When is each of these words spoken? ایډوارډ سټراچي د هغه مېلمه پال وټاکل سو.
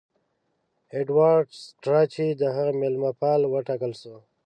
ایډوارډ 0.93 1.47
سټراچي 1.65 2.27
د 2.41 2.41
هغه 2.55 2.71
مېلمه 2.81 3.11
پال 3.21 3.41
وټاکل 3.47 3.91
سو. 4.01 4.15